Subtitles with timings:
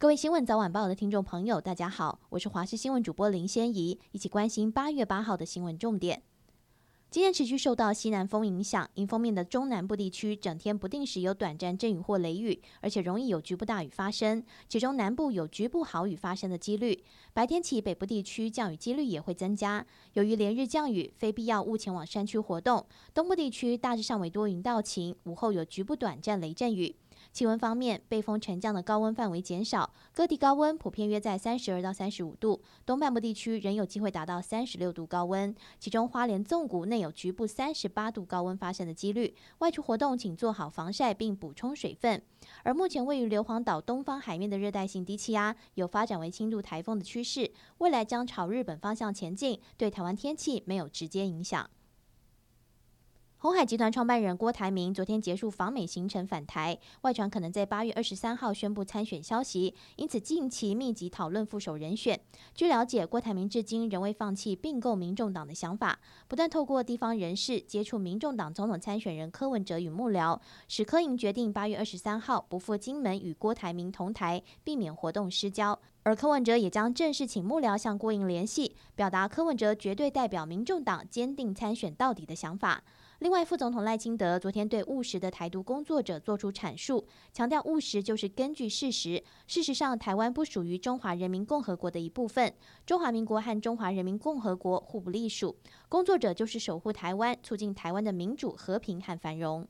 [0.00, 6.22] 各位新闻早晚报的听众朋友，大家好，我是华视新闻主播林仙怡，一起关心八月八号的新闻重点。
[7.10, 14.42] 今天持续受到西南风影响，迎风面的中南部地区整天不定时有短暂阵雨或雷雨，而且容易有局部大雨发生。
[14.70, 17.04] 其中南部有局部豪雨发生的几率，
[17.34, 19.86] 白天起北部地区降雨几率也会增加。
[20.14, 22.86] 由于连日降雨，非必要勿前往山区活动。
[23.12, 26.96] 东部地区大致上为多云到晴，午后有局部短暂雷阵雨。
[27.32, 32.60] 气温方面，被风沉降的高温范围减少，各地高温普遍约在三十二到三十五度。
[32.84, 39.34] 东半部地区仍有机会达到三十六度高温，其中花莲纵谷内有局部三十八度高温发生的几率。
[39.58, 42.22] 外出活动请做好防晒并补充水分。
[42.62, 51.68] 而目前位于硫磺岛东方海面的热带性低气压有发展为轻度台风的趋势，未来将朝日本方向前进，对台湾天气没有直接影响。
[53.42, 62.20] 鸿海集团创办人郭台铭昨天结束访美行程返台，外传可能在八月二十三号宣布参选消息，因此近期密集讨论副手人选。
[62.54, 70.38] 据了解，郭台铭至今仍未放弃并购民众党的想法，不断透过地方人士接触民众党总统参选人柯文哲与幕僚，
[70.68, 75.80] 使柯营决定八月二十三号不赴金门与郭台铭同台，避免活动失焦。
[76.02, 82.82] 而柯文哲也将正式请幕僚向郭营联系，表达柯文哲绝对代表民众党坚定参选到底的想法。
[83.20, 89.22] 另外，副总统赖清德昨天对务实的台独工作者作出阐述，强调务实就是根据事实。
[89.46, 92.54] 事实上，台湾不属于中华人民共和国的一部分，
[92.86, 95.54] 中华民国和中华人民共和国互不隶属。
[95.90, 99.68] 工作者就是守护台湾，促进台湾的民主、和平和繁荣。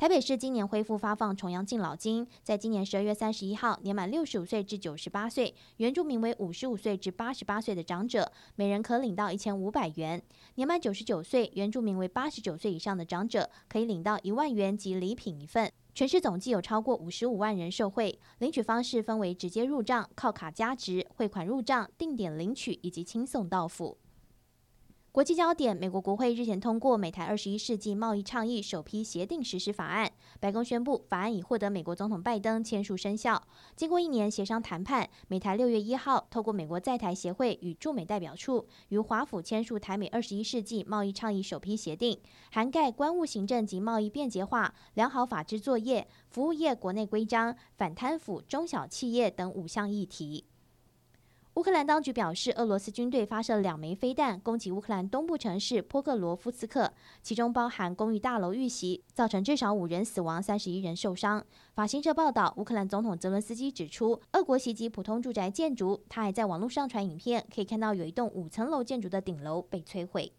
[0.00, 10.18] 台北市今年恢复发放重阳敬老金，在今年十二月三十一号，年满六十五岁至九十八岁，原住民为五十五岁至八十八岁的长者，每人可领到一千五百元；
[10.54, 15.70] 年满九十九岁，原住民为八十九岁以上的长者，可以领到一万元及礼品一份。
[15.94, 23.98] 全市总计有超过五十五万人受惠，领取方式分为直接入账、靠卡加值、汇款入账、定点领取以及轻送到付。
[25.12, 30.08] 国际焦点：美国国会日前通过美台二十一世纪贸易倡议首批协定实施法案。
[30.38, 33.42] 白宫宣布，法案已获得美国总统拜登签署生效。
[33.74, 42.16] 经过一年协商谈判，美台六月一号透过美国在台协会与驻美代表处与华府签署台美二十一世纪贸易倡议首批协定，
[42.52, 50.44] 涵盖关务行政及贸易便捷化、良好法制作业、服务业国内规章、反贪腐、中小企业等五项议题。
[51.60, 56.90] 乌克兰当局表示，俄罗斯军队发射两枚飞弹攻击乌克兰东部城市波克罗夫斯克，
[57.22, 61.44] 其中包含公寓大楼遇袭，造成至少五人死亡、三十一人受伤。
[61.74, 66.02] 法新社报道，乌克兰总统泽伦斯基指出，俄国袭击普通住宅建筑。
[66.08, 70.32] 他还在网络上传影片，可以看到有一栋五层楼建筑的顶楼被摧毁。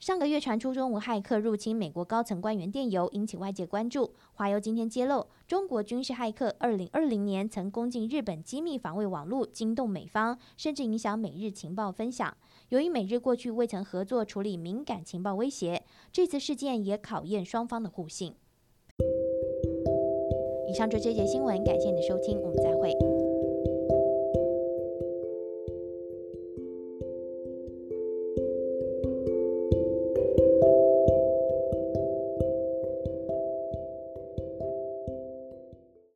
[0.00, 4.10] 上个月传出中国骇客入侵美国高层官员电邮，引起外界关注。
[4.32, 12.34] 华邮今天揭露，中国军事骇客二零二零年曾攻进日本机密防卫网络，惊动美方，甚至影响美日情报分享。
[12.70, 18.34] 由于美日过去未曾合作处理敏感情报威胁，这次事件也考验双方的互信。
[20.66, 22.79] 以上就这节新闻，感谢你的收听，我们再会。